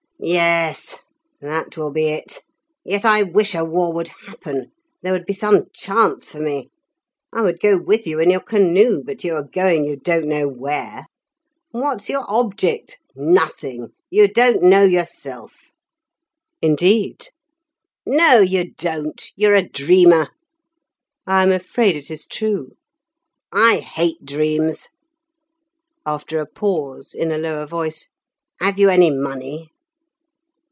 '""Yes, 0.23 0.97
that 1.39 1.77
will 1.77 1.89
be 1.91 2.09
it. 2.09 2.43
Yet 2.85 3.05
I 3.05 3.23
wish 3.23 3.55
a 3.55 3.65
war 3.65 3.91
would 3.93 4.09
happen; 4.27 4.71
there 5.01 5.13
would 5.13 5.25
be 5.25 5.33
some 5.33 5.71
chance 5.73 6.31
for 6.31 6.39
me. 6.39 6.69
I 7.33 7.41
would 7.41 7.59
go 7.59 7.75
with 7.79 8.05
you 8.05 8.19
in 8.19 8.29
your 8.29 8.39
canoe, 8.41 9.01
but 9.03 9.23
you 9.23 9.33
are 9.33 9.41
going 9.41 9.83
you 9.83 9.95
don't 9.97 10.27
know 10.27 10.47
where. 10.47 11.07
What's 11.71 12.07
your 12.07 12.23
object? 12.27 12.99
Nothing. 13.15 13.93
You 14.11 14.27
don't 14.27 14.61
know 14.61 14.83
yourself." 14.83 15.55
"Indeed!" 16.61 17.29
"No, 18.05 18.41
you 18.41 18.73
don't; 18.75 19.23
you're 19.35 19.55
a 19.55 19.67
dreamer." 19.67 20.29
"I 21.25 21.41
am 21.41 21.51
afraid 21.51 21.95
it 21.95 22.11
is 22.11 22.27
true." 22.27 22.73
"I 23.51 23.77
hate 23.77 24.23
dreams." 24.23 24.87
After 26.05 26.39
a 26.39 26.45
pause, 26.45 27.15
in 27.15 27.31
a 27.31 27.39
lower 27.39 27.65
voice, 27.65 28.09
"Have 28.59 28.77
you 28.77 28.89
any 28.89 29.09
money?" 29.09 29.69